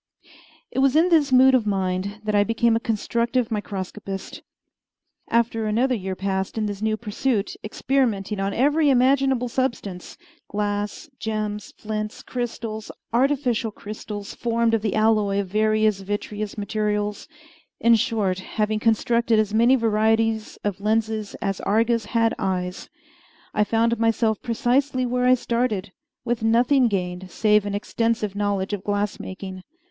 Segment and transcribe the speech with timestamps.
[0.71, 4.41] It was in this mood of mind that I became a constructive microscopist.
[5.29, 10.17] After another year passed in this new pursuit, experimenting on every imaginable substance
[10.49, 17.27] glass, gems, flints, crystals, artificial crystals formed of the alloy of various vitreous materials
[17.79, 22.89] in short, having constructed as many varieties of lenses as Argus had eyes
[23.53, 25.91] I found myself precisely where I started,
[26.25, 29.61] with nothing gained save an extensive knowledge of glass making.